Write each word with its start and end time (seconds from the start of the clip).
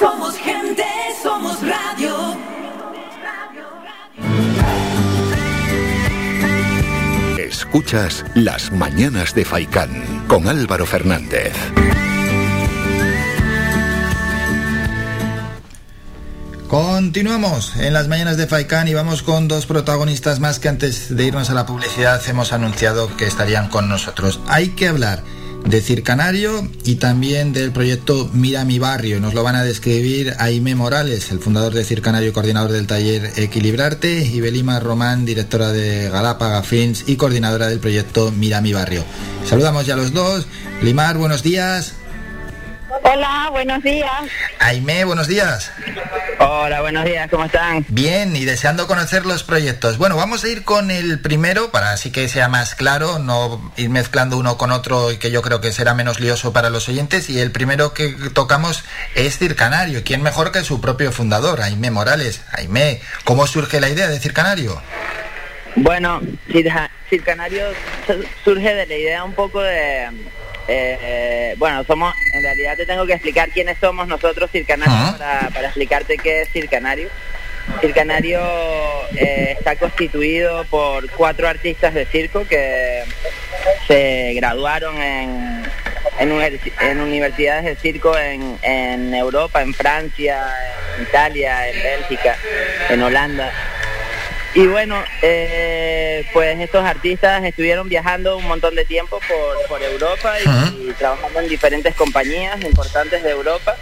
Somos 0.00 0.34
gente, 0.38 0.82
somos 1.22 1.58
radio. 1.60 2.16
Escuchas 7.36 8.24
Las 8.34 8.72
Mañanas 8.72 9.34
de 9.34 9.44
Faicán 9.44 10.24
con 10.26 10.48
Álvaro 10.48 10.86
Fernández. 10.86 11.52
Continuamos 16.66 17.76
en 17.76 17.92
las 17.92 18.08
mañanas 18.08 18.38
de 18.38 18.46
Faikán 18.46 18.88
y 18.88 18.94
vamos 18.94 19.22
con 19.22 19.48
dos 19.48 19.66
protagonistas 19.66 20.40
más 20.40 20.58
que 20.60 20.70
antes 20.70 21.14
de 21.14 21.26
irnos 21.26 21.50
a 21.50 21.54
la 21.54 21.66
publicidad 21.66 22.22
hemos 22.26 22.54
anunciado 22.54 23.14
que 23.18 23.26
estarían 23.26 23.68
con 23.68 23.90
nosotros. 23.90 24.40
Hay 24.46 24.70
que 24.70 24.88
hablar 24.88 25.22
de 25.64 25.80
Circanario 25.80 26.68
y 26.84 26.96
también 26.96 27.52
del 27.52 27.72
proyecto 27.72 28.30
Mira 28.32 28.64
mi 28.64 28.78
barrio. 28.78 29.20
Nos 29.20 29.34
lo 29.34 29.42
van 29.42 29.56
a 29.56 29.62
describir 29.62 30.34
Aime 30.38 30.74
Morales, 30.74 31.30
el 31.30 31.38
fundador 31.38 31.74
de 31.74 31.84
Circanario 31.84 32.30
y 32.30 32.32
coordinador 32.32 32.72
del 32.72 32.86
taller 32.86 33.32
Equilibrarte, 33.36 34.24
y 34.24 34.40
Belima 34.40 34.80
Román, 34.80 35.24
directora 35.24 35.72
de 35.72 36.08
Galápaga 36.10 36.62
Films 36.62 37.04
y 37.06 37.16
coordinadora 37.16 37.68
del 37.68 37.78
proyecto 37.78 38.32
Mira 38.32 38.60
mi 38.60 38.72
barrio. 38.72 39.04
Saludamos 39.48 39.86
ya 39.86 39.94
a 39.94 39.96
los 39.96 40.12
dos. 40.12 40.46
Limar, 40.82 41.18
buenos 41.18 41.42
días. 41.42 41.94
Hola, 43.02 43.48
buenos 43.50 43.82
días. 43.82 44.10
Aime, 44.58 45.04
buenos 45.04 45.26
días. 45.26 45.72
Hola, 46.38 46.80
buenos 46.80 47.04
días, 47.04 47.28
¿cómo 47.30 47.44
están? 47.44 47.84
Bien, 47.88 48.36
y 48.36 48.44
deseando 48.44 48.86
conocer 48.86 49.26
los 49.26 49.42
proyectos. 49.42 49.98
Bueno, 49.98 50.16
vamos 50.16 50.44
a 50.44 50.48
ir 50.48 50.64
con 50.64 50.90
el 50.90 51.20
primero 51.20 51.70
para 51.70 51.92
así 51.92 52.10
que 52.10 52.28
sea 52.28 52.48
más 52.48 52.74
claro, 52.74 53.18
no 53.18 53.72
ir 53.76 53.90
mezclando 53.90 54.38
uno 54.38 54.56
con 54.58 54.70
otro 54.70 55.12
y 55.12 55.18
que 55.18 55.30
yo 55.30 55.42
creo 55.42 55.60
que 55.60 55.72
será 55.72 55.94
menos 55.94 56.20
lioso 56.20 56.52
para 56.52 56.70
los 56.70 56.88
oyentes. 56.88 57.30
Y 57.30 57.40
el 57.40 57.52
primero 57.52 57.94
que 57.94 58.14
tocamos 58.32 58.84
es 59.14 59.38
Circanario. 59.38 60.02
¿Quién 60.04 60.22
mejor 60.22 60.52
que 60.52 60.62
su 60.62 60.80
propio 60.80 61.12
fundador, 61.12 61.62
Aime 61.62 61.90
Morales? 61.90 62.42
Aime, 62.52 63.00
¿cómo 63.24 63.46
surge 63.46 63.80
la 63.80 63.88
idea 63.88 64.08
de 64.08 64.20
Circanario? 64.20 64.80
Bueno, 65.76 66.20
Circanario 67.08 67.66
surge 68.44 68.74
de 68.74 68.86
la 68.86 68.94
idea 68.94 69.24
un 69.24 69.34
poco 69.34 69.60
de 69.60 70.08
eh, 70.68 71.54
bueno, 71.58 71.84
somos, 71.84 72.14
en 72.32 72.42
realidad 72.42 72.76
te 72.76 72.86
tengo 72.86 73.06
que 73.06 73.14
explicar 73.14 73.50
quiénes 73.50 73.78
somos 73.78 74.06
nosotros 74.06 74.50
Circanario 74.50 75.18
para, 75.18 75.66
explicarte 75.66 76.18
qué 76.18 76.42
es 76.42 76.50
Circanario. 76.50 77.08
Circanario 77.80 78.40
eh, 79.16 79.54
está 79.58 79.76
constituido 79.76 80.64
por 80.64 81.08
cuatro 81.10 81.46
artistas 81.46 81.94
de 81.94 82.04
circo 82.06 82.44
que 82.46 83.04
se 83.86 84.32
graduaron 84.34 85.00
en, 85.00 85.62
en, 86.18 87.00
universidades 87.00 87.64
de 87.64 87.76
circo 87.76 88.16
en, 88.16 88.58
en 88.62 89.14
Europa, 89.14 89.62
en 89.62 89.72
Francia, 89.72 90.46
en 90.96 91.02
Italia, 91.04 91.68
en 91.68 91.82
Bélgica, 91.82 92.36
en 92.88 93.02
Holanda. 93.02 93.52
Y 94.54 94.66
bueno, 94.66 94.96
eh, 95.22 96.26
pues 96.32 96.58
estos 96.58 96.84
artistas 96.84 97.44
estuvieron 97.44 97.88
viajando 97.88 98.36
un 98.36 98.46
montón 98.46 98.74
de 98.74 98.84
tiempo 98.84 99.20
por, 99.68 99.82
Europa 99.82 100.34
y, 100.40 100.90
trabajando 100.92 101.40
en 101.40 101.48
diferentes 101.48 101.94
compañías 101.94 102.60
importantes 102.62 103.22
de 103.22 103.30
Europa 103.30 103.76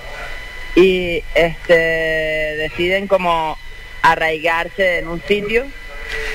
y 0.74 1.24
este 1.34 1.74
deciden 1.74 3.06
como 3.08 3.58
arraigarse 4.02 4.98
en 4.98 5.08
un 5.08 5.22
sitio 5.22 5.66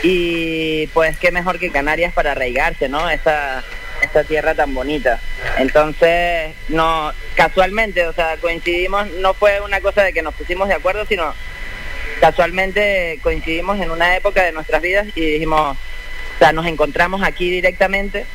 y 0.02 0.88
pues 0.88 1.18
qué 1.18 1.31
mejor 1.31 1.59
que 1.59 1.72
Canarias 1.72 2.12
para 2.14 2.31
arraigarse, 2.31 2.90
¿no? 2.90 3.09
Esta, 3.09 3.64
esta 4.02 4.23
tierra 4.23 4.56
tan 4.56 4.73
bonita. 4.73 5.20
Entonces, 5.58 6.53
no, 6.70 7.14
casualmente, 7.36 8.06
o 8.08 8.14
sea, 8.14 8.38
coincidimos, 8.38 9.08
no 9.20 9.34
fue 9.34 9.62
una 9.62 9.80
cosa 9.80 10.03
de 10.03 10.12
que 10.12 10.22
nos 10.22 10.34
pusimos 10.34 10.68
de 10.68 10.73
acuerdo, 10.73 11.06
sino 11.06 11.34
casualmente 12.23 13.19
coincidimos 13.21 13.81
en 13.81 13.91
una 13.91 14.16
época 14.16 14.43
de 14.43 14.53
nuestras 14.53 14.81
vidas 14.81 15.07
y 15.13 15.25
dijimos, 15.25 15.75
o 15.75 16.39
sea, 16.39 16.53
nos 16.53 16.66
encontramos 16.67 17.21
aquí 17.21 17.52
directamente 17.52 18.25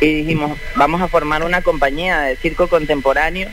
y 0.00 0.12
dijimos, 0.12 0.58
vamos 0.74 1.00
a 1.00 1.06
formar 1.06 1.44
una 1.44 1.62
compañía 1.62 2.22
de 2.22 2.34
circo 2.34 2.66
contemporáneo 2.66 3.48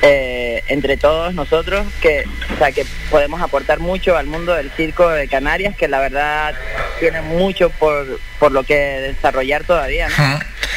eh, 0.00 0.64
entre 0.68 0.96
todos 0.96 1.34
nosotros 1.34 1.86
que, 2.00 2.24
o 2.54 2.56
sea, 2.56 2.72
que 2.72 2.86
podemos 3.10 3.42
aportar 3.42 3.80
mucho 3.80 4.16
al 4.16 4.26
mundo 4.26 4.54
del 4.54 4.70
circo 4.70 5.10
de 5.10 5.28
Canarias, 5.28 5.76
que 5.76 5.86
la 5.86 6.00
verdad 6.00 6.54
tiene 7.00 7.20
mucho 7.20 7.68
por, 7.68 8.18
por 8.38 8.50
lo 8.50 8.62
que 8.62 8.76
desarrollar 8.76 9.64
todavía. 9.64 10.08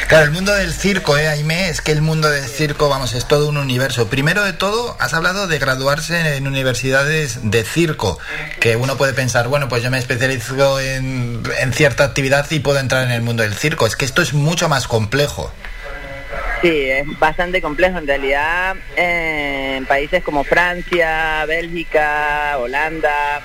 Claro, 0.08 0.26
el 0.26 0.32
mundo 0.32 0.52
del 0.54 0.72
circo, 0.72 1.16
¿eh, 1.16 1.28
Aime? 1.28 1.68
Es 1.70 1.80
que 1.80 1.90
el 1.90 2.02
mundo 2.02 2.30
del 2.30 2.44
circo, 2.44 2.88
vamos, 2.88 3.14
es 3.14 3.26
todo 3.26 3.48
un 3.48 3.56
universo. 3.56 4.08
Primero 4.08 4.44
de 4.44 4.52
todo, 4.52 4.96
has 5.00 5.14
hablado 5.14 5.46
de 5.46 5.58
graduarse 5.58 6.36
en 6.36 6.46
universidades 6.46 7.50
de 7.50 7.64
circo, 7.64 8.18
que 8.60 8.76
uno 8.76 8.96
puede 8.96 9.14
pensar, 9.14 9.48
bueno, 9.48 9.68
pues 9.68 9.82
yo 9.82 9.90
me 9.90 9.98
especializo 9.98 10.78
en, 10.78 11.42
en 11.58 11.72
cierta 11.72 12.04
actividad 12.04 12.46
y 12.50 12.60
puedo 12.60 12.78
entrar 12.78 13.04
en 13.04 13.12
el 13.12 13.22
mundo 13.22 13.42
del 13.42 13.54
circo. 13.54 13.86
Es 13.86 13.96
que 13.96 14.04
esto 14.04 14.20
es 14.20 14.34
mucho 14.34 14.68
más 14.68 14.86
complejo. 14.86 15.50
Sí, 16.64 16.90
es 16.90 17.06
bastante 17.18 17.60
complejo. 17.60 17.98
En 17.98 18.06
realidad, 18.06 18.76
en 18.96 19.84
países 19.86 20.22
como 20.22 20.44
Francia, 20.44 21.44
Bélgica, 21.46 22.56
Holanda, 22.58 23.42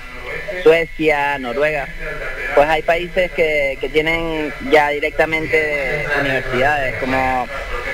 Suecia, 0.62 1.38
Noruega, 1.38 1.88
pues 2.54 2.68
hay 2.68 2.82
países 2.82 3.30
que, 3.32 3.78
que 3.80 3.88
tienen 3.88 4.52
ya 4.70 4.90
directamente 4.90 6.06
universidades, 6.20 6.96
como, 6.96 7.46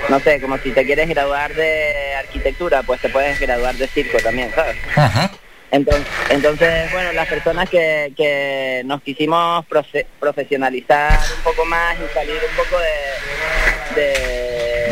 no 0.08 0.20
sé, 0.20 0.40
como 0.40 0.58
si 0.58 0.72
te 0.72 0.84
quieres 0.84 1.08
graduar 1.08 1.54
de 1.54 2.14
arquitectura, 2.18 2.82
pues 2.82 3.00
te 3.00 3.08
puedes 3.08 3.38
graduar 3.38 3.74
de 3.74 3.86
circo 3.88 4.18
también, 4.18 4.50
¿sabes? 4.54 4.76
Entonces, 5.70 6.06
entonces, 6.30 6.92
bueno, 6.92 7.12
las 7.12 7.26
personas 7.26 7.68
que, 7.68 8.12
que 8.16 8.82
nos 8.84 9.02
quisimos 9.02 9.64
profesionalizar 10.20 11.18
un 11.38 11.42
poco 11.42 11.64
más 11.64 11.96
y 11.96 12.14
salir 12.14 12.40
un 12.50 12.56
poco 12.56 12.76
de, 13.94 14.00
de 14.00 14.86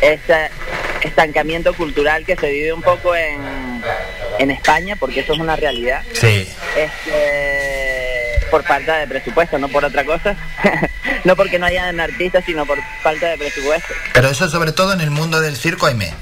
ese 0.00 0.50
estancamiento 1.02 1.72
cultural 1.74 2.24
que 2.24 2.36
se 2.36 2.50
vive 2.50 2.72
un 2.72 2.82
poco 2.82 3.14
en, 3.14 3.67
en 4.38 4.50
España, 4.50 4.96
porque 4.96 5.20
eso 5.20 5.32
es 5.32 5.38
una 5.38 5.56
realidad. 5.56 6.02
Sí. 6.12 6.48
Este, 6.76 8.46
por 8.50 8.64
falta 8.64 8.98
de 8.98 9.06
presupuesto, 9.06 9.58
no 9.58 9.68
por 9.68 9.84
otra 9.84 10.04
cosa. 10.04 10.36
no 11.24 11.36
porque 11.36 11.58
no 11.58 11.66
hayan 11.66 12.00
artistas, 12.00 12.44
sino 12.44 12.64
por 12.66 12.78
falta 13.02 13.28
de 13.28 13.38
presupuesto. 13.38 13.94
Pero 14.14 14.28
eso 14.28 14.48
sobre 14.48 14.72
todo 14.72 14.92
en 14.92 15.00
el 15.00 15.10
mundo 15.10 15.40
del 15.40 15.56
circo, 15.56 15.86
Aime. 15.86 16.12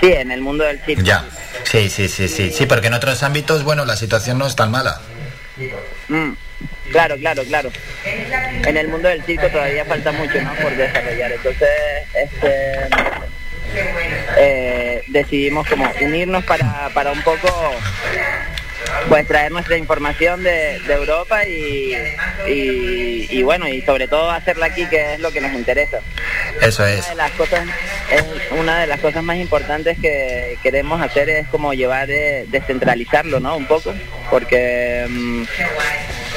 Sí, 0.00 0.12
en 0.12 0.30
el 0.30 0.40
mundo 0.40 0.64
del 0.64 0.80
circo. 0.84 1.02
Ya. 1.02 1.24
Sí, 1.64 1.90
sí, 1.90 2.08
sí, 2.08 2.28
sí. 2.28 2.50
Sí, 2.50 2.66
porque 2.66 2.86
en 2.86 2.94
otros 2.94 3.22
ámbitos, 3.22 3.64
bueno, 3.64 3.84
la 3.84 3.96
situación 3.96 4.38
no 4.38 4.46
es 4.46 4.56
tan 4.56 4.70
mala. 4.70 5.00
Mm, 6.08 6.32
claro, 6.90 7.16
claro, 7.16 7.42
claro. 7.44 7.70
En 8.04 8.76
el 8.76 8.88
mundo 8.88 9.08
del 9.08 9.22
circo 9.24 9.46
todavía 9.48 9.84
falta 9.84 10.10
mucho, 10.12 10.40
¿no? 10.40 10.54
Por 10.54 10.74
desarrollar. 10.76 11.32
Entonces, 11.32 11.68
este 12.14 12.88
eh, 14.38 15.02
decidimos 15.08 15.68
como 15.68 15.90
unirnos 16.00 16.44
para, 16.44 16.90
para 16.94 17.12
un 17.12 17.22
poco 17.22 17.48
pues 19.08 19.26
traer 19.26 19.52
nuestra 19.52 19.76
información 19.76 20.42
de, 20.42 20.76
Europa 20.88 21.44
y, 21.46 21.94
y, 22.46 23.42
bueno 23.42 23.68
y 23.68 23.80
sobre 23.82 24.08
todo 24.08 24.30
hacerla 24.30 24.66
aquí 24.66 24.86
que 24.86 25.14
es 25.14 25.20
lo 25.20 25.30
que 25.32 25.40
nos 25.40 25.52
interesa. 25.52 26.00
Eso 26.60 26.84
es. 26.86 27.00
una 27.00 27.08
de 27.10 27.14
las 27.16 27.30
cosas 27.32 27.68
es 28.10 28.24
una 28.58 28.80
de 28.80 28.86
las 28.86 29.00
cosas 29.00 29.22
más 29.22 29.36
importantes 29.36 29.98
que 29.98 30.58
queremos 30.62 31.00
hacer 31.00 31.30
es 31.30 31.48
como 31.48 31.72
llevar 31.74 32.08
de, 32.08 32.46
descentralizarlo 32.48 33.40
no 33.40 33.56
un 33.56 33.66
poco 33.66 33.94
porque 34.30 35.06
mm, 35.08 35.42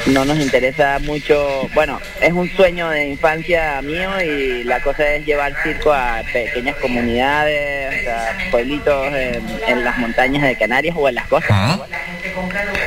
no 0.06 0.24
nos 0.24 0.38
interesa 0.38 0.98
mucho, 1.00 1.68
bueno, 1.74 2.00
es 2.20 2.32
un 2.32 2.50
sueño 2.54 2.90
de 2.90 3.08
infancia 3.08 3.80
mío 3.82 4.10
y 4.20 4.64
la 4.64 4.80
cosa 4.82 5.14
es 5.14 5.24
llevar 5.24 5.54
circo 5.62 5.92
a 5.92 6.22
pequeñas 6.32 6.76
comunidades, 6.76 8.06
a 8.08 8.50
pueblitos 8.50 9.12
en, 9.12 9.84
las 9.84 9.98
montañas 9.98 10.42
de 10.42 10.56
Canarias 10.56 10.94
o 10.98 11.08
en 11.08 11.14
las 11.14 11.26
costas. 11.28 11.80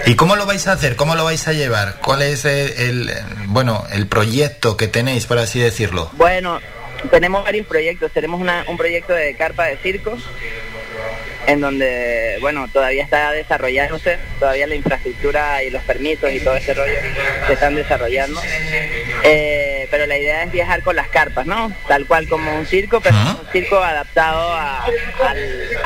¿Y 0.05 0.15
cómo 0.15 0.35
lo 0.35 0.45
vais 0.45 0.67
a 0.67 0.73
hacer? 0.73 0.95
¿Cómo 0.95 1.15
lo 1.15 1.25
vais 1.25 1.47
a 1.47 1.53
llevar? 1.53 1.95
¿Cuál 2.03 2.21
es 2.21 2.45
el, 2.45 3.11
bueno, 3.47 3.85
el 3.91 4.07
proyecto 4.07 4.77
que 4.77 4.87
tenéis, 4.87 5.25
por 5.25 5.39
así 5.39 5.59
decirlo? 5.59 6.11
Bueno, 6.13 6.59
tenemos 7.11 7.43
varios 7.43 7.67
proyectos. 7.67 8.11
Tenemos 8.11 8.41
un 8.67 8.77
proyecto 8.77 9.13
de 9.13 9.35
carpa 9.35 9.65
de 9.65 9.77
circo 9.77 10.17
en 11.47 11.61
donde, 11.61 12.37
bueno, 12.41 12.67
todavía 12.71 13.03
está 13.03 13.31
desarrollándose, 13.31 14.19
todavía 14.37 14.67
la 14.67 14.75
infraestructura 14.75 15.63
y 15.63 15.69
los 15.69 15.81
permisos 15.83 16.29
y 16.31 16.41
todo 16.41 16.55
ese 16.55 16.73
rollo 16.73 16.93
se 17.47 17.53
están 17.53 17.73
desarrollando. 17.73 18.41
Eh, 19.23 19.87
pero 19.89 20.05
la 20.07 20.17
idea 20.17 20.43
es 20.43 20.51
viajar 20.51 20.83
con 20.83 20.97
las 20.97 21.07
carpas, 21.07 21.45
¿no? 21.45 21.71
Tal 21.87 22.05
cual 22.05 22.27
como 22.27 22.53
un 22.53 22.65
circo, 22.65 22.99
pero 22.99 23.15
un 23.15 23.47
circo 23.53 23.77
adaptado 23.77 24.53
a, 24.53 24.85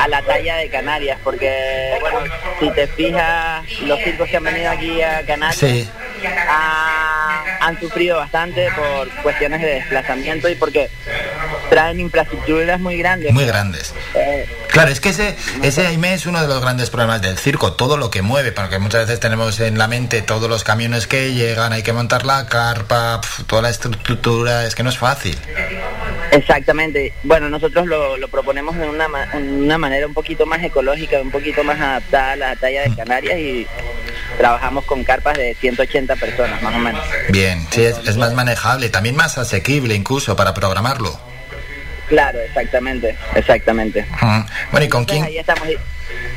la 0.08 0.22
talla 0.22 0.56
de 0.56 0.68
Canarias, 0.68 1.18
porque, 1.22 1.96
bueno, 2.00 2.18
si 2.58 2.68
te 2.70 2.88
fijas, 2.88 3.64
los 3.82 4.00
circos 4.00 4.28
que 4.28 4.36
han 4.36 4.44
venido 4.44 4.68
aquí 4.68 5.00
a 5.00 5.24
Canarias 5.24 5.88
han 7.60 7.78
sufrido 7.78 8.16
bastante 8.16 8.68
por 8.72 9.08
cuestiones 9.22 9.60
de 9.62 9.74
desplazamiento 9.74 10.48
y 10.48 10.56
porque 10.56 10.90
traen 11.70 12.00
infraestructuras 12.00 12.80
muy 12.80 12.98
grandes. 12.98 13.32
Muy 13.32 13.46
grandes. 13.46 13.94
Eh, 14.14 14.46
Claro, 14.72 14.90
es 14.90 15.00
que 15.00 15.10
ese, 15.10 15.36
ese 15.62 15.86
Aime 15.86 16.14
es 16.14 16.26
uno 16.26 16.40
de 16.40 16.48
los 16.48 16.60
grandes 16.60 16.88
problemas 16.88 17.20
del 17.20 17.38
circo, 17.38 17.74
todo 17.74 17.96
lo 17.98 18.10
que 18.10 18.22
mueve, 18.22 18.52
porque 18.52 18.78
muchas 18.78 19.06
veces 19.06 19.20
tenemos 19.20 19.60
en 19.60 19.76
la 19.76 19.86
mente 19.86 20.22
todos 20.22 20.48
los 20.48 20.64
camiones 20.64 21.06
que 21.06 21.34
llegan, 21.34 21.72
hay 21.74 21.82
que 21.82 21.92
montar 21.92 22.24
la 22.24 22.46
carpa, 22.46 23.20
toda 23.46 23.62
la 23.62 23.70
estructura, 23.70 24.64
es 24.64 24.74
que 24.74 24.82
no 24.82 24.88
es 24.88 24.98
fácil. 24.98 25.38
Exactamente. 26.30 27.12
Bueno, 27.22 27.50
nosotros 27.50 27.86
lo, 27.86 28.16
proponemos 28.28 28.76
de 28.78 28.88
una, 28.88 29.06
una 29.34 29.76
manera 29.76 30.06
un 30.06 30.14
poquito 30.14 30.46
más 30.46 30.62
ecológica, 30.62 31.20
un 31.20 31.30
poquito 31.30 31.62
más 31.62 31.78
adaptada 31.78 32.32
a 32.32 32.36
la 32.36 32.56
talla 32.56 32.82
de 32.82 32.96
Canarias 32.96 33.38
y 33.38 33.66
trabajamos 34.38 34.84
con 34.86 35.04
carpas 35.04 35.36
de 35.36 35.54
180 35.54 36.16
personas, 36.16 36.62
más 36.62 36.74
o 36.74 36.78
menos. 36.78 37.04
Bien, 37.28 37.66
sí, 37.70 37.84
es, 37.84 38.16
más 38.16 38.32
manejable, 38.32 38.88
también 38.88 39.14
más 39.16 39.36
asequible 39.36 39.94
incluso 39.94 40.34
para 40.34 40.54
programarlo. 40.54 41.18
Claro, 42.12 42.40
exactamente, 42.40 43.16
exactamente. 43.34 44.04
Bueno, 44.70 44.84
¿y 44.84 44.88
con 44.90 45.06
quién? 45.06 45.26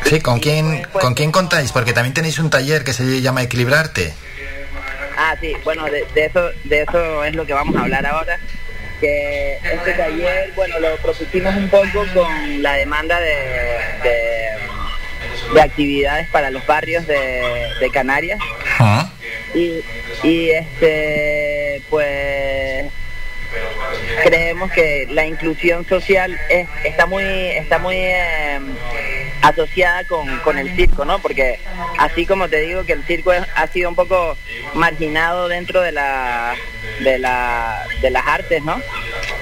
Sí, 0.05 0.21
¿con 0.21 0.39
quién, 0.39 0.83
¿con 0.93 1.13
quién 1.13 1.33
contáis? 1.33 1.73
Porque 1.73 1.91
también 1.91 2.13
tenéis 2.13 2.39
un 2.39 2.49
taller 2.49 2.85
que 2.85 2.93
se 2.93 3.21
llama 3.21 3.43
Equilibrarte. 3.43 4.13
Ah, 5.17 5.35
sí, 5.41 5.53
bueno, 5.65 5.83
de, 5.87 6.05
eso, 6.15 6.49
de 6.63 6.83
eso 6.83 7.25
es 7.25 7.35
lo 7.35 7.45
que 7.45 7.51
vamos 7.51 7.75
a 7.75 7.81
hablar 7.81 8.05
ahora 8.05 8.39
que 9.01 9.57
este 9.57 9.91
taller, 9.95 10.53
bueno, 10.55 10.79
lo 10.79 10.95
propusimos 10.95 11.53
un 11.53 11.67
poco 11.67 12.05
con 12.13 12.63
la 12.63 12.75
demanda 12.75 13.19
de, 13.19 13.35
de, 15.53 15.61
actividades 15.61 16.29
para 16.29 16.51
los 16.51 16.65
barrios 16.65 17.05
de, 17.05 17.89
Canarias. 17.91 18.39
Ah. 18.79 19.09
Y, 19.53 19.81
y 20.23 20.51
este, 20.51 21.81
pues 21.89 22.34
creemos 24.23 24.71
que 24.71 25.07
la 25.11 25.25
inclusión 25.25 25.85
social 25.87 26.37
es, 26.49 26.67
está 26.83 27.05
muy 27.05 27.23
está 27.23 27.79
muy 27.79 27.95
eh, 27.97 28.59
asociada 29.41 30.03
con, 30.05 30.57
el 30.57 30.75
circo, 30.75 31.05
¿no? 31.05 31.19
Porque 31.19 31.59
así 31.97 32.25
como 32.25 32.47
te 32.49 32.61
digo 32.61 32.85
que 32.85 32.93
el 32.93 33.03
circo 33.03 33.31
ha 33.31 33.67
sido 33.67 33.89
un 33.89 33.95
poco 33.95 34.37
marginado 34.73 35.47
dentro 35.47 35.81
de 35.81 35.91
la 35.91 36.55
de, 36.99 37.19
la, 37.19 37.85
de 38.01 38.09
las 38.09 38.25
artes, 38.25 38.63
¿no? 38.63 38.81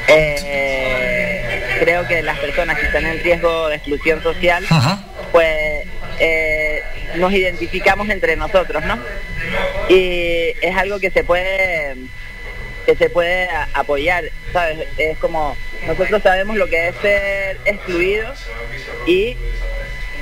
Eh, 0.08 1.78
creo 1.80 2.08
que 2.08 2.22
las 2.22 2.38
personas 2.40 2.78
que 2.78 2.86
están 2.86 3.06
en 3.06 3.22
riesgo 3.24 3.70
de 3.70 3.76
exclusión 3.76 4.22
social, 4.22 4.66
pues 5.32 5.88
eh, 6.20 6.82
nos 7.16 7.34
identificamos 7.34 8.10
entre 8.10 8.36
nosotros, 8.36 8.84
¿no? 8.86 8.98
Y 9.90 10.54
es 10.62 10.76
algo 10.76 11.00
que 11.00 11.12
se 11.12 11.24
puede 11.24 11.96
que 12.86 12.96
se 12.96 13.10
puede 13.10 13.48
apoyar, 13.74 14.24
¿sabes? 14.52 14.88
Es 14.98 15.18
como, 15.18 15.56
nosotros 15.88 16.22
sabemos 16.22 16.58
lo 16.58 16.68
que 16.68 16.90
es 16.90 16.96
ser 17.02 17.58
excluidos 17.66 18.40
y 19.06 19.36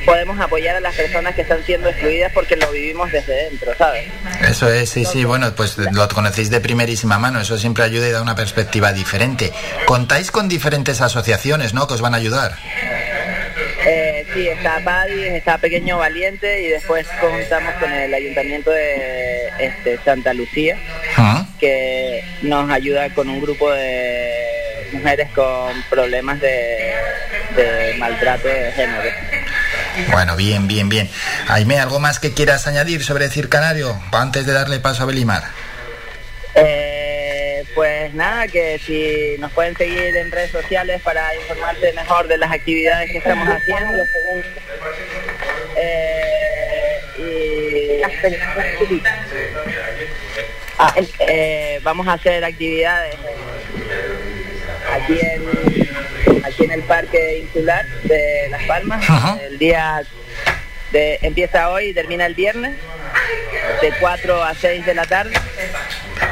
podemos 0.06 0.40
apoyar 0.40 0.75
a 0.75 0.80
las 0.80 0.96
personas 0.96 1.36
que 1.36 1.42
están 1.42 1.63
siendo 1.63 1.90
excluidas 1.90 2.31
porque 2.34 2.56
lo 2.56 2.72
vivimos 2.72 3.12
desde 3.12 3.50
dentro, 3.50 3.75
¿sabes? 3.78 4.06
Eso 4.48 4.72
es, 4.72 4.90
sí, 4.90 5.06
sí, 5.06 5.25
bueno, 5.25 5.54
pues 5.56 5.78
lo 5.78 6.08
conocéis 6.10 6.50
de 6.50 6.60
primerísima 6.60 7.19
mano, 7.19 7.40
eso 7.40 7.58
siempre 7.58 7.84
ayuda 7.84 8.08
y 8.08 8.12
da 8.12 8.22
una 8.22 8.36
perspectiva 8.36 8.94
diferente. 8.94 9.52
Contáis 9.86 10.31
con 10.31 10.50
diferentes 10.50 11.02
asociaciones, 11.02 11.74
¿no?, 11.74 11.88
que 11.88 11.94
os 11.94 12.02
van 12.02 12.14
a 12.14 12.18
ayudar. 12.18 12.56
Eh, 13.86 14.25
sí, 14.34 14.48
está 14.48 14.80
Paddy, 14.84 15.24
está 15.24 15.57
Pequeño 15.57 15.98
Valiente 15.98 16.62
y 16.62 16.68
después 16.68 17.07
contamos 17.19 17.74
con 17.75 17.92
el 17.92 18.14
Ayuntamiento 18.14 18.69
de 18.69 19.50
este, 19.60 19.98
Santa 20.04 20.34
Lucía. 20.34 20.78
Que 21.62 22.25
nos 22.42 22.69
ayuda 22.69 23.13
con 23.13 23.30
un 23.30 23.40
grupo 23.40 23.72
de 23.72 24.90
mujeres 24.92 25.30
con 25.34 25.81
problemas 25.90 26.42
de, 26.42 27.96
maltrato 27.98 28.48
de 28.48 28.72
género. 28.74 29.10
Bueno, 30.12 30.36
bien, 30.36 30.68
bien, 30.68 30.90
bien. 30.90 31.10
Aime, 31.48 31.80
¿algo 31.80 32.00
más 32.00 32.19
que 32.19 32.34
quieras 32.34 32.68
añadir 32.68 33.04
sobre 33.04 33.30
Circanario 33.30 34.02
antes 34.12 34.46
de 34.46 34.54
darle 34.54 34.80
paso 34.80 35.04
a 35.04 35.06
Belimar? 35.06 35.44
Eh, 36.56 37.64
pues 37.75 38.14
nada, 38.14 38.48
que 38.48 38.80
si 38.80 39.40
nos 39.40 39.52
pueden 39.52 39.78
seguir 39.78 40.16
en 40.16 40.31
redes 40.31 40.52
sociales 40.52 41.02
para 41.02 41.34
informarse 41.36 41.94
mejor 41.94 42.28
de 42.28 42.38
las 42.38 42.52
actividades 42.52 43.12
que 43.12 43.19
estamos 43.19 43.48
haciendo. 43.48 44.04
Eh, 45.78 46.42
y, 47.18 48.02
ah, 50.81 50.94
eh, 51.19 51.80
vamos 51.83 52.07
a 52.07 52.13
hacer 52.13 52.44
actividades 52.44 53.16
aquí 54.92 55.19
en, 55.19 56.44
aquí 56.44 56.63
en 56.63 56.72
el 56.72 56.83
Parque 56.83 57.39
Insular 57.39 57.86
de 58.04 58.48
Las 58.50 58.63
Palmas. 58.63 59.06
El 59.42 59.57
día 59.57 60.04
de, 60.92 61.19
empieza 61.22 61.69
hoy 61.69 61.88
y 61.88 61.94
termina 61.94 62.25
el 62.25 62.36
viernes, 62.36 62.75
de 63.81 63.94
4 64.00 64.44
a 64.44 64.54
6 64.54 64.86
de 64.86 64.94
la 64.94 65.06
tarde 65.06 65.33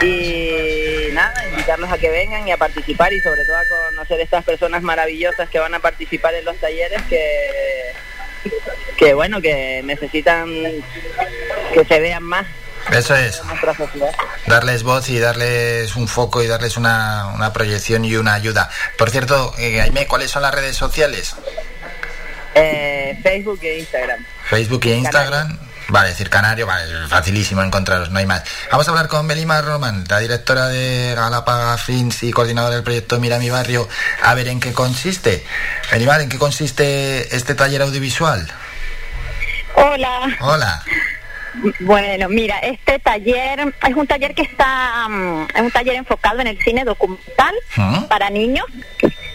y 0.01 1.11
nada, 1.13 1.33
invitarlos 1.49 1.91
a 1.91 1.97
que 1.97 2.09
vengan 2.09 2.47
y 2.47 2.51
a 2.51 2.57
participar 2.57 3.11
y 3.13 3.19
sobre 3.19 3.43
todo 3.45 3.57
a 3.57 3.65
conocer 3.65 4.19
estas 4.21 4.43
personas 4.45 4.81
maravillosas 4.81 5.49
que 5.49 5.59
van 5.59 5.73
a 5.73 5.79
participar 5.79 6.33
en 6.35 6.45
los 6.45 6.57
talleres 6.57 7.01
que, 7.09 7.93
que 8.97 9.13
bueno, 9.13 9.41
que 9.41 9.81
necesitan 9.83 10.49
que 11.73 11.85
se 11.85 11.99
vean 11.99 12.23
más. 12.23 12.45
Eso 12.91 13.15
es. 13.15 13.41
Darles 14.47 14.83
voz 14.83 15.09
y 15.09 15.19
darles 15.19 15.95
un 15.95 16.07
foco 16.07 16.41
y 16.41 16.47
darles 16.47 16.77
una, 16.77 17.27
una 17.35 17.53
proyección 17.53 18.05
y 18.05 18.15
una 18.15 18.33
ayuda. 18.33 18.69
Por 18.97 19.09
cierto, 19.09 19.53
eh, 19.57 19.81
Aime, 19.81 20.07
¿cuáles 20.07 20.31
son 20.31 20.41
las 20.41 20.53
redes 20.53 20.75
sociales? 20.75 21.35
Eh, 22.55 23.19
Facebook 23.21 23.59
e 23.61 23.79
Instagram. 23.79 24.25
Facebook 24.49 24.81
e 24.85 24.95
Instagram. 24.95 25.59
Vale, 25.89 26.09
decir 26.09 26.29
canario, 26.29 26.67
vale, 26.67 27.07
facilísimo 27.07 27.63
encontraros, 27.63 28.11
no 28.11 28.19
hay 28.19 28.25
más. 28.27 28.43
Vamos 28.71 28.87
a 28.87 28.91
hablar 28.91 29.07
con 29.07 29.27
Belima 29.27 29.59
Roman, 29.61 30.05
la 30.07 30.19
directora 30.19 30.67
de 30.67 31.13
Galapaga 31.15 31.77
Fins 31.79 32.21
y 32.21 32.31
coordinadora 32.31 32.75
del 32.75 32.83
proyecto 32.83 33.19
Mira 33.19 33.39
mi 33.39 33.49
barrio, 33.49 33.89
a 34.21 34.35
ver 34.35 34.49
en 34.49 34.59
qué 34.59 34.71
consiste. 34.71 35.43
Belima, 35.91 36.19
¿en 36.19 36.29
qué 36.29 36.37
consiste 36.37 37.35
este 37.35 37.55
taller 37.55 37.81
audiovisual? 37.81 38.51
Hola. 39.73 40.37
Hola. 40.41 40.83
Bueno, 41.81 42.29
mira, 42.29 42.59
este 42.59 42.99
taller 42.99 43.73
es 43.87 43.95
un 43.95 44.07
taller 44.07 44.33
que 44.33 44.43
está, 44.43 45.07
mm, 45.09 45.47
es 45.55 45.61
un 45.61 45.71
taller 45.71 45.95
enfocado 45.95 46.39
en 46.39 46.47
el 46.47 46.59
cine 46.59 46.83
documental 46.85 47.55
¿Ah? 47.77 48.05
para 48.07 48.29
niños 48.29 48.65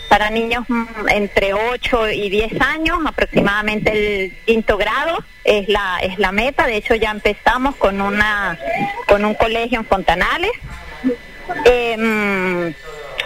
para 0.09 0.31
niños 0.31 0.65
mm, 0.69 1.09
entre 1.09 1.55
8 1.55 2.11
y 2.11 2.31
10 2.31 2.61
años, 2.61 2.99
aproximadamente 3.05 3.91
el 3.91 4.37
quinto 4.45 4.77
grado 4.77 5.19
es 5.43 5.69
la 5.69 5.99
es 6.03 6.19
la 6.19 6.31
meta. 6.31 6.67
De 6.67 6.77
hecho 6.77 6.95
ya 6.95 7.11
empezamos 7.11 7.75
con 7.77 8.01
una 8.01 8.57
con 9.09 9.25
un 9.25 9.35
colegio 9.35 9.81
en 9.81 9.87
Fontanales. 9.87 10.53
Em, 11.65 12.69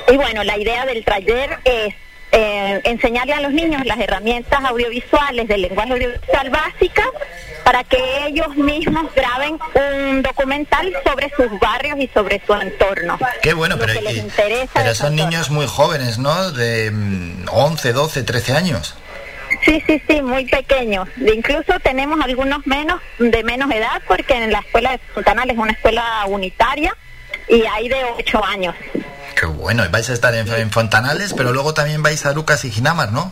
y 0.09 0.17
bueno, 0.17 0.43
la 0.45 0.57
idea 0.57 0.87
del 0.87 1.05
taller 1.05 1.59
es 1.65 1.95
eh, 2.33 2.81
enseñarle 2.85 3.35
a 3.35 3.41
los 3.41 3.53
niños 3.53 3.85
las 3.85 3.99
herramientas 4.01 4.65
audiovisuales 4.65 5.47
del 5.47 5.63
lenguaje 5.63 5.93
audiovisual 5.93 6.51
básica 6.51 7.05
para 7.69 7.85
que 7.85 7.99
ellos 8.27 8.57
mismos 8.57 9.15
graben 9.15 9.59
un 9.75 10.23
documental 10.23 10.91
sobre 11.05 11.31
sus 11.37 11.61
barrios 11.61 11.99
y 11.99 12.09
sobre 12.15 12.41
su 12.47 12.55
entorno. 12.55 13.19
Qué 13.43 13.53
bueno, 13.53 13.77
pero, 13.79 13.93
pero 14.73 14.95
son 14.95 15.15
niños 15.15 15.51
muy 15.51 15.67
jóvenes, 15.67 16.17
¿no? 16.17 16.51
De 16.53 16.91
11, 17.47 17.93
12, 17.93 18.23
13 18.23 18.53
años. 18.55 18.95
Sí, 19.67 19.83
sí, 19.87 20.03
sí, 20.09 20.23
muy 20.23 20.47
pequeños. 20.47 21.11
Incluso 21.19 21.79
tenemos 21.83 22.19
algunos 22.25 22.67
menos 22.67 23.03
de 23.19 23.45
menos 23.45 23.71
edad 23.71 24.01
porque 24.09 24.33
en 24.33 24.51
la 24.51 24.61
escuela 24.61 24.93
de 24.93 24.99
Fontanal 25.13 25.51
es 25.51 25.59
una 25.59 25.73
escuela 25.73 26.25
unitaria 26.27 26.97
y 27.51 27.67
hay 27.67 27.91
de 27.91 28.03
8 28.17 28.45
años. 28.47 28.75
Qué 29.39 29.45
bueno, 29.45 29.85
vais 29.91 30.09
a 30.09 30.15
estar 30.15 30.35
en, 30.35 30.71
Fontanales, 30.71 31.35
pero 31.35 31.53
luego 31.53 31.75
también 31.75 32.03
vais 32.03 32.25
a 32.25 32.31
Arucas 32.31 32.65
y 32.65 32.71
Ginamar, 32.71 33.13
¿no? 33.13 33.31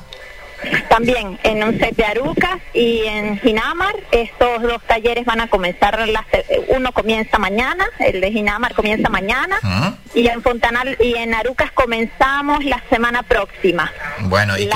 También 0.89 1.39
en 1.43 1.63
un 1.63 1.79
set 1.79 1.97
de 1.97 2.05
Arucas 2.05 2.59
y 2.73 3.03
en 3.07 3.39
Ginamar. 3.39 3.95
Estos 4.11 4.63
dos 4.63 4.83
talleres 4.87 5.25
van 5.25 5.41
a 5.41 5.49
comenzar, 5.49 5.99
uno 6.69 6.93
comienza 6.93 7.39
mañana, 7.39 7.87
el 7.99 8.21
de 8.21 8.33
Ginamar 8.33 8.75
comienza 8.75 9.09
mañana, 9.09 9.59
ah. 9.63 9.95
y 10.15 10.29
en 10.29 10.43
Fontanal 10.43 10.97
y 11.01 11.15
en 11.15 11.35
Arucas 11.35 11.71
comenzamos 11.73 12.65
la 12.65 12.83
semana 12.91 13.23
próxima. 13.23 13.93
Bueno, 14.23 14.57
¿y 14.59 14.69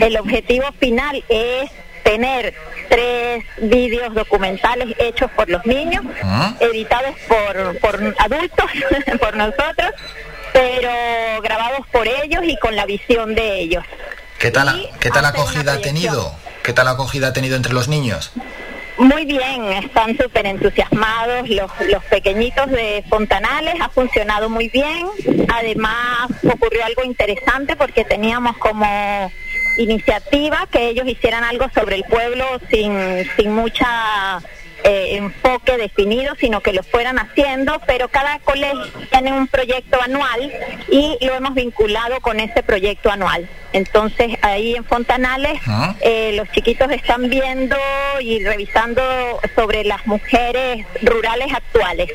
el 0.00 0.16
objetivo 0.16 0.66
final 0.78 1.24
es 1.28 1.70
tener 2.02 2.54
tres 2.88 3.44
vídeos 3.58 4.14
documentales 4.14 4.94
hechos 4.98 5.30
por 5.32 5.48
los 5.50 5.64
niños, 5.66 6.04
ah. 6.22 6.54
editados 6.60 7.14
por, 7.28 7.78
por 7.80 8.14
adultos, 8.18 8.70
por 9.20 9.36
nosotros, 9.36 9.92
pero 10.52 11.42
grabados 11.42 11.86
por 11.92 12.08
ellos 12.08 12.42
y 12.44 12.56
con 12.58 12.74
la 12.76 12.86
visión 12.86 13.34
de 13.34 13.60
ellos. 13.60 13.84
¿Qué 14.38 14.52
tal, 14.52 14.88
¿qué 15.00 15.10
tal 15.10 15.24
acogida 15.24 15.74
ha 15.74 15.80
tenido? 15.80 16.32
¿Qué 16.62 16.72
tal 16.72 16.86
acogida 16.86 17.28
ha 17.28 17.32
tenido 17.32 17.56
entre 17.56 17.72
los 17.72 17.88
niños? 17.88 18.32
Muy 18.96 19.24
bien, 19.24 19.64
están 19.72 20.16
súper 20.16 20.46
entusiasmados. 20.46 21.48
Los, 21.48 21.70
los 21.90 22.04
pequeñitos 22.04 22.70
de 22.70 23.04
Fontanales 23.08 23.74
ha 23.80 23.88
funcionado 23.88 24.48
muy 24.48 24.68
bien. 24.68 25.06
Además, 25.52 26.28
ocurrió 26.44 26.84
algo 26.84 27.02
interesante 27.04 27.74
porque 27.74 28.04
teníamos 28.04 28.56
como 28.58 29.32
iniciativa 29.78 30.68
que 30.70 30.88
ellos 30.88 31.06
hicieran 31.08 31.42
algo 31.42 31.66
sobre 31.74 31.96
el 31.96 32.04
pueblo 32.04 32.44
sin, 32.70 32.96
sin 33.36 33.52
mucha 33.52 34.40
eh, 34.84 35.16
enfoque 35.16 35.76
definido, 35.76 36.34
sino 36.38 36.60
que 36.60 36.72
lo 36.72 36.82
fueran 36.82 37.18
haciendo, 37.18 37.80
pero 37.86 38.08
cada 38.08 38.38
colegio 38.40 38.86
tiene 39.10 39.32
un 39.32 39.46
proyecto 39.48 40.00
anual 40.00 40.52
y 40.90 41.16
lo 41.20 41.34
hemos 41.34 41.54
vinculado 41.54 42.20
con 42.20 42.40
ese 42.40 42.62
proyecto 42.62 43.10
anual. 43.10 43.48
Entonces 43.72 44.38
ahí 44.40 44.74
en 44.74 44.84
Fontanales 44.84 45.60
ah. 45.66 45.94
eh, 46.00 46.32
los 46.34 46.50
chiquitos 46.52 46.90
están 46.90 47.28
viendo 47.28 47.76
y 48.20 48.42
revisando 48.42 49.02
sobre 49.54 49.84
las 49.84 50.06
mujeres 50.06 50.86
rurales 51.02 51.52
actuales 51.52 52.10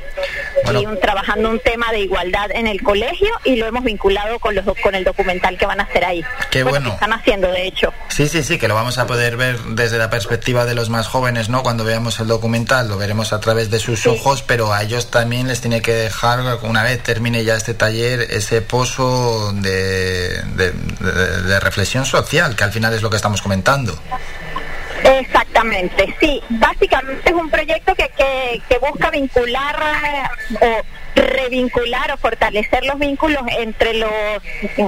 y 0.74 0.86
trabajando 1.00 1.51
un 1.51 1.60
tema 1.60 1.91
de 1.91 2.00
igualdad 2.00 2.50
en 2.51 2.65
el 2.65 2.82
colegio 2.82 3.29
y 3.43 3.58
lo 3.58 3.67
hemos 3.67 3.84
vinculado 3.84 4.39
con 4.39 4.55
los 4.55 4.65
con 4.82 4.96
el 4.96 5.03
documental 5.03 5.58
que 5.58 5.65
van 5.65 5.79
a 5.79 5.84
hacer 5.84 6.05
ahí. 6.05 6.24
Qué 6.50 6.63
bueno. 6.63 6.93
están 6.93 7.13
haciendo 7.13 7.51
de 7.51 7.67
hecho. 7.67 7.93
Sí, 8.08 8.27
sí, 8.27 8.41
sí, 8.41 8.58
que 8.58 8.67
lo 8.67 8.74
vamos 8.74 8.98
a 8.98 9.05
poder 9.05 9.38
ver 9.38 9.60
desde 9.60 9.98
la 9.98 10.10
perspectiva 10.10 10.65
de 10.65 10.74
los 10.74 10.89
más 10.89 11.08
jóvenes, 11.08 11.50
¿no? 11.50 11.62
Cuando 11.62 11.84
veamos 11.84 12.20
el 12.20 12.27
documental 12.27 12.52
lo 12.88 12.98
veremos 12.98 13.33
a 13.33 13.39
través 13.39 13.72
de 13.72 13.79
sus 13.79 14.05
ojos, 14.05 14.43
pero 14.43 14.74
a 14.74 14.83
ellos 14.83 15.10
también 15.10 15.48
les 15.48 15.60
tiene 15.60 15.81
que 15.81 15.93
dejar 15.93 16.60
una 16.62 16.83
vez 16.83 17.01
termine 17.01 17.43
ya 17.43 17.55
este 17.55 17.74
taller 17.74 18.22
ese 18.29 18.62
pozo 18.62 19.51
de 19.53 20.41
de 20.53 21.60
reflexión 21.60 22.05
social, 22.05 22.55
que 22.55 22.63
al 22.63 22.72
final 22.72 22.93
es 22.93 23.01
lo 23.01 23.10
que 23.10 23.15
estamos 23.15 23.41
comentando. 23.41 23.98
Exactamente, 25.03 26.15
sí. 26.19 26.41
Básicamente 26.50 27.29
es 27.29 27.36
un 27.36 27.50
proyecto 27.50 27.93
que, 27.95 28.10
que, 28.69 28.77
busca 28.79 29.10
vincular 29.10 29.75
eh, 30.62 30.81
o 30.81 30.83
revincular 31.15 32.12
o 32.12 32.17
fortalecer 32.17 32.86
los 32.86 32.98
vínculos 32.98 33.43
entre 33.60 33.93
los 33.93 34.12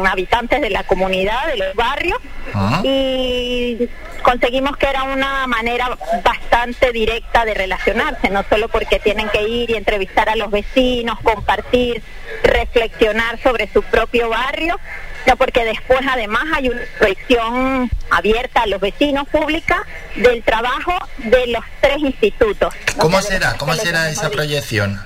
habitantes 0.07 0.61
de 0.61 0.69
la 0.69 0.83
comunidad, 0.83 1.47
de 1.47 1.57
los 1.57 1.75
barrios, 1.75 2.19
ah. 2.53 2.81
y 2.83 3.87
conseguimos 4.21 4.75
que 4.77 4.87
era 4.87 5.03
una 5.03 5.45
manera 5.47 5.97
bastante 6.23 6.91
directa 6.91 7.45
de 7.45 7.53
relacionarse, 7.53 8.29
no 8.29 8.43
solo 8.49 8.69
porque 8.69 8.99
tienen 8.99 9.29
que 9.29 9.43
ir 9.47 9.69
y 9.69 9.75
entrevistar 9.75 10.29
a 10.29 10.35
los 10.35 10.49
vecinos, 10.49 11.19
compartir, 11.21 12.01
reflexionar 12.43 13.41
sobre 13.41 13.69
su 13.71 13.83
propio 13.83 14.29
barrio, 14.29 14.79
sino 15.23 15.37
porque 15.37 15.63
después 15.63 15.99
además 16.09 16.43
hay 16.55 16.69
una 16.69 16.81
proyección 16.97 17.89
abierta 18.09 18.61
a 18.61 18.67
los 18.67 18.81
vecinos 18.81 19.27
pública 19.27 19.85
del 20.15 20.43
trabajo 20.43 20.93
de 21.17 21.47
los 21.47 21.63
tres 21.81 21.97
institutos. 21.99 22.73
¿Cómo 22.97 23.21
será? 23.21 23.55
¿Cómo 23.57 23.75
será 23.75 24.09
esa 24.09 24.29
proyección? 24.29 24.99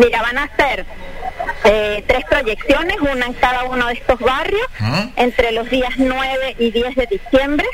Mira, 0.00 0.22
van 0.22 0.38
a 0.38 0.50
ser 0.56 0.86
eh, 1.64 2.02
tres 2.06 2.24
proyecciones, 2.24 2.96
una 3.00 3.26
en 3.26 3.34
cada 3.34 3.64
uno 3.64 3.86
de 3.86 3.92
estos 3.92 4.18
barrios, 4.18 4.66
¿Ah? 4.80 5.08
entre 5.16 5.52
los 5.52 5.68
días 5.68 5.92
9 5.98 6.56
y 6.58 6.70
10 6.70 6.94
de 6.94 7.06
diciembre, 7.06 7.66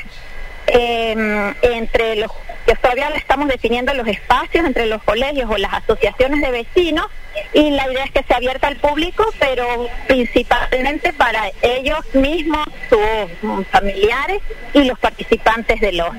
em, 0.67 1.53
entre 1.61 2.17
los 2.17 2.29
que 2.65 2.75
todavía 2.75 3.07
estamos 3.15 3.47
definiendo 3.47 3.93
los 3.93 4.05
espacios 4.07 4.65
entre 4.65 4.87
los 4.87 5.01
colegios 5.03 5.49
o 5.49 5.57
las 5.57 5.73
asociaciones 5.73 6.41
de 6.41 6.51
vecinos 6.51 7.07
y 7.53 7.71
la 7.71 7.89
idea 7.89 8.03
es 8.03 8.11
que 8.11 8.23
sea 8.23 8.37
abierta 8.37 8.67
al 8.67 8.75
público, 8.75 9.25
pero 9.39 9.87
principalmente 10.07 11.13
para 11.13 11.49
ellos 11.61 11.99
mismos, 12.13 12.67
sus 12.89 13.65
familiares 13.67 14.41
y 14.73 14.83
los 14.83 14.99
participantes 14.99 15.79
de 15.79 15.93
los 15.93 16.09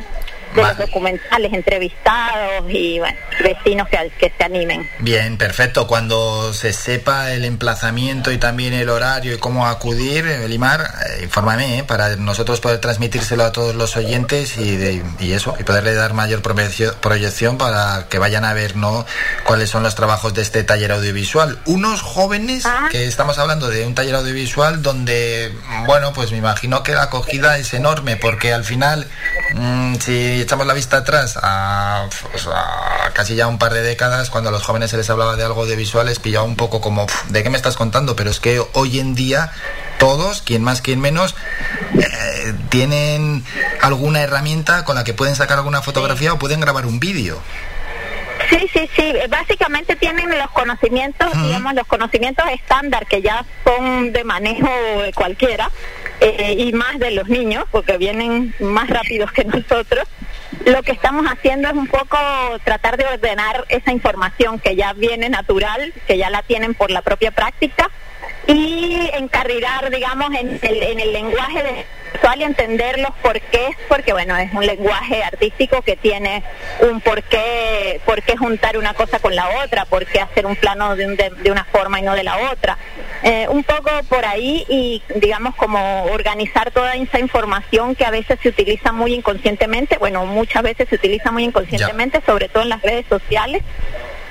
de 0.54 0.62
los 0.62 0.78
documentales, 0.78 1.52
entrevistados 1.52 2.64
y 2.68 2.98
bueno, 2.98 3.16
vecinos 3.42 3.88
que, 3.88 4.10
que 4.18 4.32
se 4.36 4.44
animen. 4.44 4.88
Bien, 5.00 5.36
perfecto. 5.36 5.86
Cuando 5.86 6.52
se 6.52 6.72
sepa 6.72 7.32
el 7.32 7.44
emplazamiento 7.44 8.32
y 8.32 8.38
también 8.38 8.74
el 8.74 8.88
horario 8.88 9.34
y 9.34 9.38
cómo 9.38 9.66
acudir, 9.66 10.26
Elimar, 10.26 10.80
eh, 10.80 11.24
infórmame, 11.24 11.78
¿eh? 11.78 11.84
para 11.84 12.16
nosotros 12.16 12.60
poder 12.60 12.80
transmitírselo 12.80 13.44
a 13.44 13.52
todos 13.52 13.74
los 13.74 13.96
oyentes 13.96 14.56
y, 14.58 15.02
y 15.20 15.32
eso, 15.32 15.54
y 15.58 15.64
poderle 15.64 15.94
dar 15.94 16.14
mayor 16.14 16.42
proyección 16.42 17.58
para 17.58 18.06
que 18.08 18.18
vayan 18.18 18.44
a 18.44 18.52
ver 18.52 18.76
¿no? 18.76 19.06
cuáles 19.44 19.70
son 19.70 19.82
los 19.82 19.94
trabajos 19.94 20.34
de 20.34 20.42
este 20.42 20.64
taller 20.64 20.92
audiovisual. 20.92 21.58
Unos 21.66 22.02
jóvenes, 22.02 22.64
ah. 22.66 22.88
que 22.90 23.06
estamos 23.06 23.38
hablando 23.38 23.68
de 23.68 23.86
un 23.86 23.94
taller 23.94 24.14
audiovisual 24.14 24.82
donde, 24.82 25.52
bueno, 25.86 26.12
pues 26.12 26.32
me 26.32 26.38
imagino 26.38 26.82
que 26.82 26.92
la 26.92 27.04
acogida 27.04 27.58
es 27.58 27.74
enorme, 27.74 28.16
porque 28.16 28.52
al 28.52 28.64
final, 28.64 29.06
mm, 29.54 29.94
si 29.96 30.40
echamos 30.40 30.66
la 30.66 30.74
vista 30.74 30.98
atrás 30.98 31.38
pues, 32.30 32.46
a, 32.46 33.10
casi 33.12 33.34
ya 33.34 33.46
un 33.46 33.58
par 33.58 33.72
de 33.72 33.82
décadas, 33.82 34.30
cuando 34.30 34.50
a 34.50 34.52
los 34.52 34.62
jóvenes 34.62 34.90
se 34.90 34.96
les 34.96 35.08
hablaba 35.10 35.36
de 35.36 35.44
algo 35.44 35.66
de 35.66 35.76
visuales, 35.76 36.18
pillaba 36.18 36.44
un 36.44 36.56
poco 36.56 36.80
como, 36.80 37.06
¿de 37.28 37.42
qué 37.42 37.50
me 37.50 37.56
estás 37.56 37.76
contando? 37.76 38.16
Pero 38.16 38.30
es 38.30 38.40
que 38.40 38.62
hoy 38.74 38.98
en 38.98 39.14
día 39.14 39.52
todos, 39.98 40.42
quien 40.42 40.62
más, 40.62 40.80
quien 40.80 41.00
menos, 41.00 41.34
eh, 41.94 42.54
tienen 42.68 43.44
alguna 43.82 44.22
herramienta 44.22 44.84
con 44.84 44.96
la 44.96 45.04
que 45.04 45.14
pueden 45.14 45.36
sacar 45.36 45.58
alguna 45.58 45.82
fotografía 45.82 46.32
o 46.32 46.38
pueden 46.38 46.60
grabar 46.60 46.86
un 46.86 47.00
vídeo. 47.00 47.40
Sí, 48.48 48.68
sí, 48.72 48.88
sí. 48.94 49.12
Básicamente 49.28 49.96
tienen 49.96 50.30
los 50.30 50.50
conocimientos, 50.52 51.28
digamos, 51.42 51.74
los 51.74 51.86
conocimientos 51.86 52.46
estándar 52.50 53.06
que 53.06 53.20
ya 53.20 53.44
son 53.64 54.12
de 54.12 54.24
manejo 54.24 54.70
de 55.02 55.12
cualquiera 55.12 55.70
eh, 56.20 56.54
y 56.58 56.72
más 56.72 56.98
de 56.98 57.12
los 57.12 57.28
niños, 57.28 57.64
porque 57.70 57.96
vienen 57.96 58.54
más 58.60 58.88
rápidos 58.88 59.30
que 59.32 59.44
nosotros. 59.44 60.06
Lo 60.64 60.82
que 60.82 60.92
estamos 60.92 61.26
haciendo 61.26 61.68
es 61.68 61.74
un 61.74 61.86
poco 61.86 62.16
tratar 62.64 62.96
de 62.96 63.04
ordenar 63.04 63.64
esa 63.68 63.92
información 63.92 64.58
que 64.58 64.76
ya 64.76 64.92
viene 64.92 65.28
natural, 65.28 65.92
que 66.06 66.18
ya 66.18 66.30
la 66.30 66.42
tienen 66.42 66.74
por 66.74 66.90
la 66.90 67.02
propia 67.02 67.30
práctica 67.30 67.90
y 68.46 69.10
encarrilar, 69.12 69.90
digamos, 69.90 70.34
en 70.34 70.58
el, 70.62 70.82
en 70.82 71.00
el 71.00 71.12
lenguaje 71.12 71.62
de 71.62 71.86
y 72.36 72.42
entender 72.42 72.98
los 72.98 73.12
porqués, 73.22 73.76
porque 73.88 74.12
bueno, 74.12 74.36
es 74.36 74.52
un 74.52 74.64
lenguaje 74.64 75.22
artístico 75.22 75.82
que 75.82 75.96
tiene 75.96 76.42
un 76.80 77.00
porqué, 77.00 78.00
por 78.04 78.22
qué 78.22 78.36
juntar 78.36 78.76
una 78.76 78.94
cosa 78.94 79.18
con 79.18 79.34
la 79.34 79.48
otra, 79.64 79.84
por 79.86 80.06
qué 80.06 80.20
hacer 80.20 80.46
un 80.46 80.56
plano 80.56 80.94
de, 80.94 81.32
de, 81.42 81.50
una 81.50 81.64
forma 81.64 81.98
y 81.98 82.02
no 82.02 82.14
de 82.14 82.24
la 82.24 82.50
otra. 82.50 82.78
Eh, 83.22 83.46
un 83.48 83.64
poco 83.64 83.90
por 84.08 84.24
ahí 84.24 84.64
y 84.68 85.02
digamos 85.16 85.54
como 85.56 86.04
organizar 86.04 86.70
toda 86.70 86.94
esa 86.94 87.18
información 87.18 87.94
que 87.94 88.04
a 88.04 88.10
veces 88.10 88.38
se 88.42 88.50
utiliza 88.50 88.92
muy 88.92 89.14
inconscientemente, 89.14 89.96
bueno, 89.98 90.26
muchas 90.26 90.62
veces 90.62 90.88
se 90.88 90.96
utiliza 90.96 91.32
muy 91.32 91.44
inconscientemente, 91.44 92.20
sobre 92.26 92.48
todo 92.48 92.62
en 92.62 92.68
las 92.68 92.82
redes 92.82 93.06
sociales 93.08 93.62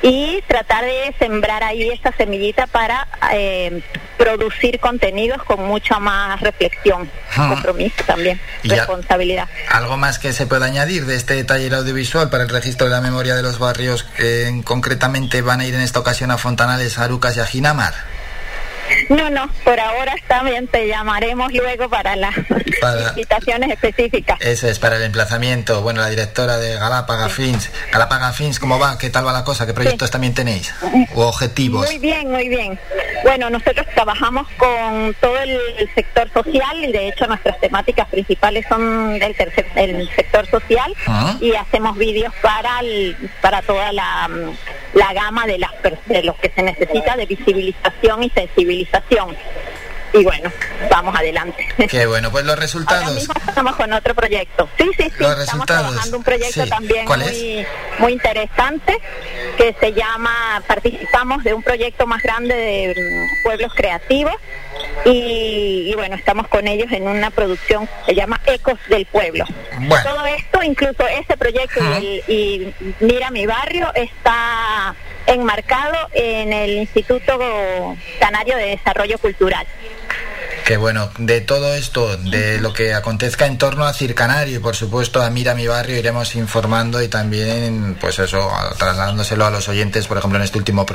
y 0.02 0.44
tratar 0.48 0.86
de 0.86 1.16
sembrar 1.20 1.64
ahí 1.64 1.90
esa 1.90 2.12
semillita 2.16 2.68
para 2.68 3.08
eh, 3.34 3.82
producir 4.18 4.80
contenidos 4.80 5.44
con 5.44 5.66
mucha 5.66 6.00
más 6.00 6.40
reflexión, 6.42 7.10
compromiso 7.36 8.04
también, 8.06 8.40
responsabilidad. 8.64 9.48
¿Algo 9.70 9.98
más 9.98 10.20
que 10.20 10.34
se 10.34 10.46
pueda 10.46 10.66
añadir 10.66 11.06
de 11.06 11.16
este 11.16 11.44
taller 11.44 11.74
audiovisual 11.76 12.30
para 12.30 12.44
el 12.44 12.50
registro 12.50 12.88
de 12.88 12.94
la 12.94 13.02
memoria 13.02 13.36
de 13.36 13.44
los 13.44 13.60
barrios 13.60 14.04
que 14.04 14.62
concretamente 14.64 15.42
van 15.42 15.62
a 15.62 15.66
ir 15.66 15.74
en 15.74 15.82
esta 15.82 16.00
ocasión 16.00 16.32
a 16.32 16.38
Fontanales, 16.38 16.98
Arucas 17.00 17.38
y 17.38 17.40
a 17.40 17.46
Ginamar? 17.46 17.94
No, 19.10 19.30
no, 19.30 19.50
por 19.64 19.80
ahora 19.80 20.14
está 20.14 20.44
bien, 20.44 20.68
te 20.68 20.88
llamaremos 20.88 21.52
luego 21.54 21.90
para 21.90 22.16
las 22.16 22.36
invitaciones 23.10 23.72
específicas. 23.72 24.40
Eso 24.42 24.68
es, 24.68 24.80
para 24.80 24.98
el 24.98 25.04
emplazamiento. 25.04 25.82
Bueno, 25.82 26.02
la 26.02 26.10
directora 26.10 26.58
de 26.58 26.76
Galápaga 26.76 27.30
Fins. 27.30 27.72
Galápaga 27.92 28.34
Fins, 28.34 28.60
¿cómo 28.60 28.80
va? 28.80 28.98
¿Qué 28.98 29.10
tal 29.10 29.26
va 29.26 29.34
la 29.34 29.44
cosa? 29.44 29.66
¿Qué 29.66 29.74
proyectos 29.74 30.12
también 30.12 30.34
tenéis? 30.34 30.74
¿O 31.16 31.26
objetivos? 31.26 31.86
Muy 31.86 32.00
bien, 32.00 32.30
muy 32.30 32.50
bien. 32.50 32.80
Bueno, 33.24 33.50
nosotros 33.50 33.86
trabajamos 33.94 34.48
con 34.58 35.16
todo 35.20 35.38
el, 35.40 35.58
sector 35.96 36.30
social 36.32 36.84
y 36.84 36.92
de 36.92 37.08
hecho 37.08 37.26
nuestras 37.28 37.60
temáticas 37.60 38.08
principales 38.08 38.66
son 38.68 39.18
del 39.20 39.36
el 39.76 40.10
sector 40.16 40.48
social 40.48 40.94
ah. 41.08 41.36
y 41.40 41.54
hacemos 41.56 41.98
vídeos 41.98 42.34
para, 42.42 42.82
para 43.42 43.62
toda 43.62 43.92
la, 43.92 44.30
la 44.94 45.14
gama 45.14 45.46
de, 45.48 45.58
las, 45.58 45.72
de 46.06 46.24
los 46.24 46.36
que 46.38 46.52
se 46.54 46.62
necesita 46.62 47.16
de 47.16 47.26
visibilización 47.26 48.24
y 48.24 48.30
sensibilización 48.30 48.77
y 50.14 50.24
bueno, 50.24 50.52
vamos 50.90 51.16
adelante. 51.16 51.68
Qué 51.90 52.06
bueno, 52.06 52.32
pues 52.32 52.46
los 52.46 52.58
resultados. 52.58 53.04
Ahora 53.04 53.16
mismo 53.16 53.34
estamos 53.48 53.76
con 53.76 53.92
otro 53.94 54.16
proyecto. 54.16 54.70
Sí, 54.78 54.90
sí, 54.98 55.04
sí. 55.04 55.12
Los 55.20 55.40
estamos 55.40 55.66
trabajando 55.66 56.18
un 56.18 56.24
proyecto 56.24 56.66
también 56.68 57.06
muy, 57.06 57.66
muy 58.00 58.14
interesante 58.14 58.98
que 59.58 59.76
se 59.80 59.94
llama, 59.94 60.62
participamos 60.68 61.44
de 61.44 61.54
un 61.54 61.64
proyecto 61.64 62.08
más 62.08 62.22
grande 62.22 62.56
de 62.56 62.96
mm, 62.96 63.44
pueblos 63.44 63.74
creativos 63.76 64.36
y, 65.06 65.94
bueno, 65.96 66.16
estamos 66.16 66.48
con 66.48 66.68
ellos 66.68 66.92
en 66.92 67.08
una 67.08 67.32
producción 67.32 67.88
que 67.88 68.12
se 68.12 68.16
llama 68.16 68.40
Ecos 68.46 68.80
del 68.90 69.06
Pueblo. 69.06 69.46
Todo 70.04 70.26
esto, 70.26 70.64
incluso 70.64 71.08
ese 71.08 71.38
proyecto 71.38 71.80
y 72.28 72.74
Mira 73.00 73.32
mi 73.32 73.46
barrio 73.46 73.92
está 73.96 74.96
enmarcado 75.28 75.96
en 76.14 76.54
el 76.54 76.72
Instituto 76.72 77.96
Canario 78.20 78.58
de 78.58 78.68
Desarrollo 78.68 79.18
Cultural. 79.20 79.68
Que 80.68 80.76
bueno, 80.76 81.10
de 81.18 81.40
todo 81.40 81.74
esto, 81.74 82.18
de 82.18 82.60
lo 82.60 82.74
que 82.74 82.94
acontezca 82.94 83.46
en 83.46 83.58
torno 83.58 83.86
a 83.86 83.94
Circanario 83.94 84.58
y 84.58 84.60
por 84.60 84.76
supuesto 84.76 85.22
a 85.22 85.30
Mira 85.30 85.56
mi 85.56 85.66
barrio 85.66 85.96
iremos 85.96 86.36
informando 86.36 87.02
y 87.02 87.08
también 87.08 87.98
pues 88.02 88.20
eso, 88.20 88.52
trasladándoselo 88.78 89.46
a 89.46 89.50
los 89.50 89.70
oyentes, 89.70 90.08
por 90.08 90.18
ejemplo 90.18 90.38
en 90.38 90.44
este 90.44 90.58
último 90.58 90.86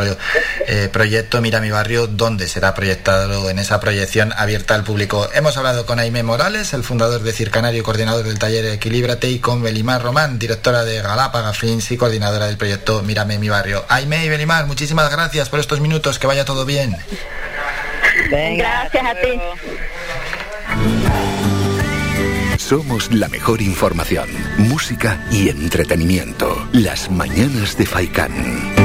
eh, 0.66 0.90
proyecto 0.92 1.40
Mira 1.40 1.58
mi 1.62 1.70
barrio, 1.70 2.06
donde 2.06 2.48
será 2.48 2.74
proyectado 2.74 3.48
en 3.48 3.58
esa 3.58 3.80
proyección 3.80 4.34
abierta 4.36 4.74
al 4.74 4.84
público. 4.84 5.30
Hemos 5.32 5.56
hablado 5.56 5.86
con 5.86 5.98
Aime 5.98 6.22
Morales, 6.22 6.74
el 6.74 6.84
fundador 6.84 7.22
de 7.22 7.32
Circanario 7.32 7.80
y 7.80 7.82
coordinador 7.82 8.26
del 8.26 8.38
taller 8.38 8.66
Equilíbrate 8.66 9.30
y 9.30 9.38
con 9.38 9.62
Belimar 9.62 10.02
Román, 10.02 10.38
directora 10.38 10.84
de 10.84 11.00
Galápaga 11.00 11.54
Films 11.54 11.90
y 11.92 11.96
coordinadora 11.96 12.44
del 12.44 12.58
proyecto 12.58 13.02
Mírame 13.02 13.38
mi 13.38 13.48
barrio. 13.48 13.86
Aime 13.88 14.22
y 14.22 14.28
Belimar, 14.28 14.66
muchísimas 14.66 15.10
gracias 15.10 15.48
por 15.48 15.60
estos 15.60 15.80
minutos, 15.80 16.18
que 16.18 16.26
vaya 16.26 16.44
todo 16.44 16.66
bien. 16.66 16.94
Gracias 18.32 19.04
a 19.04 19.14
ti. 19.14 19.38
Somos 22.56 23.12
la 23.12 23.28
mejor 23.28 23.60
información, 23.60 24.30
música 24.56 25.22
y 25.30 25.50
entretenimiento. 25.50 26.66
Las 26.72 27.10
mañanas 27.10 27.76
de 27.76 27.84
Faikán. 27.84 28.81